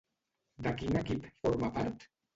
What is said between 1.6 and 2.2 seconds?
part?